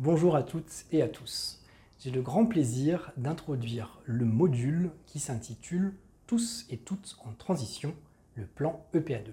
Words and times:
Bonjour 0.00 0.34
à 0.34 0.42
toutes 0.42 0.86
et 0.90 1.02
à 1.02 1.08
tous. 1.08 1.62
J'ai 2.00 2.10
le 2.10 2.20
grand 2.20 2.46
plaisir 2.46 3.12
d'introduire 3.16 4.00
le 4.06 4.24
module 4.24 4.90
qui 5.06 5.20
s'intitule 5.20 5.94
Tous 6.26 6.66
et 6.68 6.78
toutes 6.78 7.16
en 7.24 7.30
transition, 7.30 7.94
le 8.34 8.44
plan 8.44 8.84
EPA2. 8.92 9.30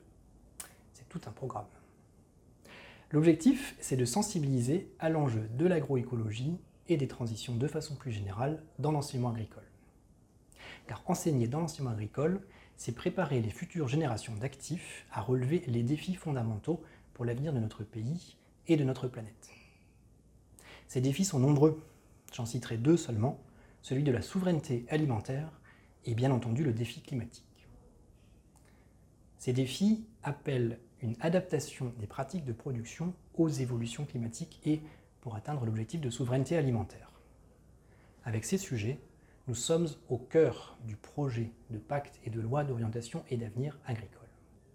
C'est 0.94 1.10
tout 1.10 1.20
un 1.26 1.32
programme. 1.32 1.66
L'objectif, 3.10 3.76
c'est 3.80 3.98
de 3.98 4.06
sensibiliser 4.06 4.88
à 5.00 5.10
l'enjeu 5.10 5.50
de 5.58 5.66
l'agroécologie 5.66 6.60
et 6.90 6.96
des 6.96 7.08
transitions 7.08 7.56
de 7.56 7.68
façon 7.68 7.96
plus 7.96 8.12
générale 8.12 8.62
dans 8.78 8.92
l'enseignement 8.92 9.32
agricole. 9.32 9.68
Car 10.86 11.02
enseigner 11.08 11.48
dans 11.48 11.62
l'enseignement 11.62 11.90
agricole, 11.90 12.40
c'est 12.78 12.92
préparer 12.92 13.42
les 13.42 13.50
futures 13.50 13.88
générations 13.88 14.36
d'actifs 14.36 15.08
à 15.12 15.22
relever 15.22 15.64
les 15.66 15.82
défis 15.82 16.14
fondamentaux 16.14 16.84
pour 17.16 17.26
l'avenir 17.26 17.52
de 17.52 17.60
notre 17.60 17.84
pays 17.84 18.38
et 18.68 18.78
de 18.78 18.84
notre 18.84 19.08
planète. 19.08 19.61
Ces 20.92 21.00
défis 21.00 21.24
sont 21.24 21.40
nombreux. 21.40 21.82
J'en 22.34 22.46
citerai 22.46 22.76
deux 22.76 22.98
seulement, 22.98 23.40
celui 23.82 24.04
de 24.04 24.12
la 24.12 24.22
souveraineté 24.22 24.86
alimentaire 24.90 25.50
et 26.04 26.14
bien 26.14 26.32
entendu 26.32 26.66
le 26.66 26.74
défi 26.74 27.02
climatique. 27.02 27.70
Ces 29.38 29.54
défis 29.54 30.06
appellent 30.22 30.82
une 31.02 31.16
adaptation 31.22 31.94
des 31.98 32.08
pratiques 32.08 32.44
de 32.44 32.52
production 32.52 33.14
aux 33.36 33.48
évolutions 33.48 34.04
climatiques 34.04 34.60
et 34.66 34.82
pour 35.22 35.38
atteindre 35.38 35.64
l'objectif 35.64 36.02
de 36.02 36.10
souveraineté 36.10 36.58
alimentaire. 36.58 37.14
Avec 38.26 38.44
ces 38.44 38.58
sujets, 38.58 39.00
nous 39.48 39.56
sommes 39.56 39.88
au 40.10 40.18
cœur 40.18 40.78
du 40.84 40.98
projet 40.98 41.54
de 41.70 41.78
pacte 41.78 42.20
et 42.26 42.30
de 42.30 42.42
loi 42.42 42.66
d'orientation 42.66 43.24
et 43.30 43.38
d'avenir 43.38 43.80
agricole. 43.86 44.28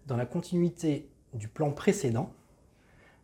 Dans 0.07 0.17
la 0.17 0.25
continuité 0.25 1.11
du 1.35 1.49
plan 1.49 1.73
précédent, 1.73 2.33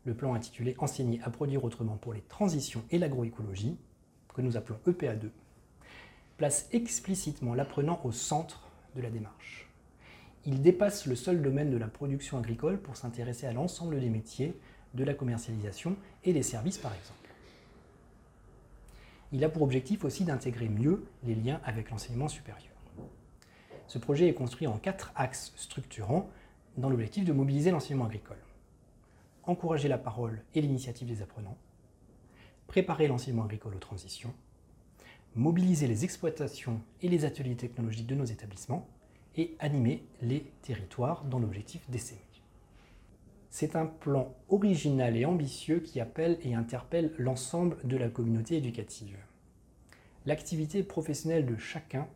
le 0.05 0.15
plan 0.15 0.35
intitulé 0.35 0.75
Enseigner 0.79 1.21
à 1.23 1.31
produire 1.31 1.65
autrement 1.65 1.97
pour 1.97 2.13
les 2.13 2.23
transitions 2.23 2.85
et 2.91 2.99
l'agroécologie, 2.99 3.77
que 4.35 4.43
nous 4.43 4.57
appelons 4.57 4.79
EPA2, 4.87 5.29
place 6.37 6.69
explicitement 6.73 7.55
l'apprenant 7.55 8.01
au 8.05 8.13
centre 8.13 8.69
de 8.97 9.03
la 9.03 9.11
démarche. 9.11 9.69
Il 10.45 10.61
dépasse 10.61 11.07
le 11.07 11.15
seul 11.15 11.41
domaine 11.41 11.71
de 11.71 11.77
la 11.77 11.87
production 11.87 12.39
agricole 12.39 12.81
pour 12.81 12.97
s'intéresser 12.97 13.47
à 13.47 13.53
l'ensemble 13.53 14.01
des 14.01 14.11
métiers, 14.11 14.59
de 14.95 15.05
la 15.05 15.15
commercialisation 15.15 15.97
et 16.25 16.33
des 16.33 16.43
services 16.43 16.79
par 16.79 16.93
exemple. 16.95 17.19
Il 19.33 19.43
a 19.45 19.49
pour 19.49 19.63
objectif 19.63 20.05
aussi 20.05 20.25
d'intégrer 20.25 20.69
mieux 20.69 21.05
les 21.25 21.35
liens 21.35 21.61
avec 21.65 21.91
l'enseignement 21.91 22.29
supérieur. 22.29 22.73
Ce 23.87 23.99
projet 23.99 24.29
est 24.29 24.35
construit 24.35 24.67
en 24.67 24.79
quatre 24.79 25.13
axes 25.15 25.53
structurants 25.57 26.29
dans 26.77 26.91
l'objectif 26.91 27.25
de 27.25 27.33
mobiliser 27.33 27.71
l'enseignement 27.71 28.07
agricole. 28.07 28.39
Encourager 29.45 29.89
la 29.89 29.99
parole 29.99 30.45
et 30.55 30.61
l'initiative 30.61 31.09
des 31.09 31.21
apprenants, 31.21 31.59
préparer 32.69 33.09
l'enseignement 33.09 33.45
agricole 33.45 33.75
aux 33.75 33.81
transitions, 33.81 34.33
mobiliser 35.35 35.89
les 35.89 36.05
exploitations 36.05 36.81
et 37.01 37.09
les 37.09 37.25
ateliers 37.25 37.57
technologiques 37.57 38.07
de 38.07 38.15
nos 38.15 38.25
établissements 38.25 38.87
et 39.37 39.57
animer 39.59 40.05
les 40.21 40.53
territoires 40.63 41.25
dans 41.25 41.39
l'objectif 41.39 41.89
d'essaimer. 41.91 42.21
C'est 43.51 43.77
un 43.77 43.87
plan 43.87 44.35
original 44.49 45.17
et 45.17 45.25
ambitieux 45.25 45.81
qui 45.81 46.01
appelle 46.01 46.39
et 46.43 46.55
interpelle 46.55 47.13
l'ensemble 47.19 47.77
de 47.85 47.97
la 47.97 48.09
communauté 48.09 48.57
éducative. 48.57 49.19
L'activité 50.25 50.83
professionnelle 50.83 51.47
de 51.47 51.57
chacun 51.57 52.07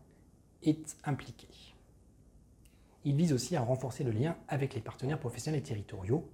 est 0.63 0.97
impliquée. 1.05 1.75
Il 3.05 3.17
vise 3.17 3.33
aussi 3.33 3.57
à 3.57 3.61
renforcer 3.61 4.05
le 4.05 4.13
lien 4.13 4.37
avec 4.49 4.75
les 4.75 4.81
partenaires 4.81 5.19
professionnels 5.19 5.61
et 5.61 5.65
territoriaux, 5.65 6.29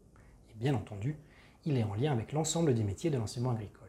et 0.55 0.59
bien 0.59 0.75
entendu, 0.75 1.17
il 1.65 1.77
est 1.77 1.85
en 1.85 1.95
lien 1.95 2.13
avec 2.13 2.33
l'ensemble 2.33 2.75
des 2.75 2.85
métiers 2.85 3.11
de 3.11 3.19
l'enseignement 3.19 3.51
agricole. 3.51 3.89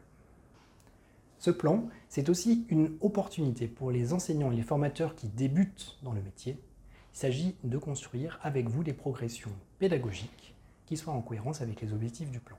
Ce 1.38 1.50
plan, 1.50 1.88
c'est 2.08 2.28
aussi 2.28 2.64
une 2.68 2.96
opportunité 3.00 3.66
pour 3.66 3.90
les 3.90 4.12
enseignants 4.12 4.50
et 4.50 4.56
les 4.56 4.62
formateurs 4.62 5.14
qui 5.14 5.28
débutent 5.28 5.98
dans 6.02 6.12
le 6.12 6.22
métier. 6.22 6.58
Il 7.12 7.18
s'agit 7.18 7.56
de 7.64 7.76
construire 7.76 8.38
avec 8.42 8.68
vous 8.68 8.82
des 8.82 8.94
progressions 8.94 9.52
pédagogiques 9.78 10.54
qui 10.86 10.96
soient 10.96 11.12
en 11.12 11.20
cohérence 11.20 11.60
avec 11.60 11.80
les 11.80 11.92
objectifs 11.92 12.30
du 12.30 12.40
plan. 12.40 12.56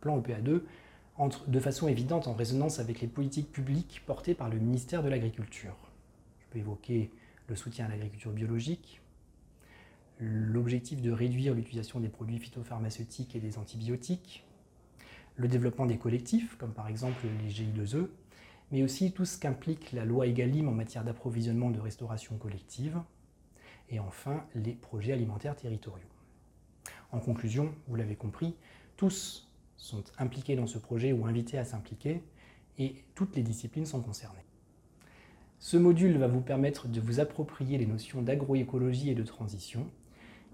Plan 0.00 0.20
EPA2 0.20 0.62
entre 1.16 1.48
de 1.48 1.60
façon 1.60 1.88
évidente 1.88 2.26
en 2.26 2.34
résonance 2.34 2.78
avec 2.78 3.00
les 3.00 3.08
politiques 3.08 3.52
publiques 3.52 4.02
portées 4.06 4.34
par 4.34 4.48
le 4.48 4.58
ministère 4.58 5.02
de 5.02 5.08
l'Agriculture. 5.08 5.76
Je 6.40 6.46
peux 6.50 6.58
évoquer 6.58 7.10
le 7.48 7.56
soutien 7.56 7.86
à 7.86 7.88
l'agriculture 7.88 8.32
biologique, 8.32 9.00
l'objectif 10.22 11.02
de 11.02 11.10
réduire 11.10 11.54
l'utilisation 11.54 12.00
des 12.00 12.08
produits 12.08 12.38
phytopharmaceutiques 12.38 13.34
et 13.34 13.40
des 13.40 13.58
antibiotiques, 13.58 14.44
le 15.36 15.48
développement 15.48 15.86
des 15.86 15.98
collectifs, 15.98 16.56
comme 16.56 16.72
par 16.72 16.88
exemple 16.88 17.26
les 17.42 17.50
GI2E, 17.50 18.06
mais 18.70 18.82
aussi 18.82 19.12
tout 19.12 19.24
ce 19.24 19.38
qu'implique 19.38 19.92
la 19.92 20.04
loi 20.04 20.26
EGalim 20.26 20.68
en 20.68 20.72
matière 20.72 21.04
d'approvisionnement 21.04 21.70
de 21.70 21.80
restauration 21.80 22.36
collective, 22.36 23.00
et 23.90 23.98
enfin 23.98 24.44
les 24.54 24.72
projets 24.72 25.12
alimentaires 25.12 25.56
territoriaux. 25.56 26.06
En 27.10 27.18
conclusion, 27.18 27.74
vous 27.88 27.96
l'avez 27.96 28.16
compris, 28.16 28.54
tous 28.96 29.48
sont 29.76 30.04
impliqués 30.18 30.56
dans 30.56 30.66
ce 30.66 30.78
projet 30.78 31.12
ou 31.12 31.26
invités 31.26 31.58
à 31.58 31.64
s'impliquer, 31.64 32.22
et 32.78 32.94
toutes 33.14 33.36
les 33.36 33.42
disciplines 33.42 33.86
sont 33.86 34.00
concernées. 34.00 34.44
Ce 35.58 35.76
module 35.76 36.16
va 36.16 36.26
vous 36.26 36.40
permettre 36.40 36.88
de 36.88 37.00
vous 37.00 37.20
approprier 37.20 37.78
les 37.78 37.86
notions 37.86 38.22
d'agroécologie 38.22 39.10
et 39.10 39.14
de 39.14 39.22
transition. 39.22 39.86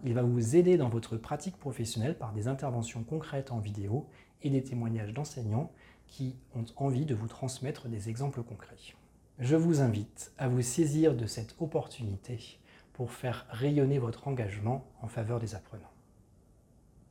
Il 0.04 0.14
va 0.14 0.22
vous 0.22 0.56
aider 0.56 0.76
dans 0.76 0.88
votre 0.88 1.16
pratique 1.16 1.56
professionnelle 1.56 2.16
par 2.16 2.32
des 2.32 2.47
interventions 2.47 3.03
concrètes 3.03 3.50
en 3.50 3.59
vidéo 3.59 4.06
et 4.42 4.50
des 4.50 4.62
témoignages 4.62 5.12
d'enseignants 5.12 5.72
qui 6.06 6.36
ont 6.54 6.64
envie 6.76 7.04
de 7.04 7.14
vous 7.14 7.26
transmettre 7.26 7.88
des 7.88 8.08
exemples 8.08 8.42
concrets. 8.42 8.94
Je 9.38 9.56
vous 9.56 9.81
invite 9.81 10.32
à 10.38 10.48
vous 10.48 10.62
saisir 10.62 11.14
de 11.14 11.26
cette 11.26 11.54
opportunité 11.60 12.58
pour 12.92 13.12
faire 13.12 13.47
rayonner 13.50 13.98
votre 13.98 14.26
engagement 14.26 14.84
en 15.00 15.08
faveur 15.08 15.41
des 15.41 15.54
apprenants. 15.54 15.92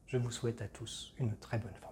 Je 0.08 0.18
vous 0.18 0.32
souhaite 0.32 0.62
à 0.62 0.68
tous 0.68 1.14
une 1.20 1.36
très 1.36 1.58
bonne 1.58 1.72
formation. 1.72 1.87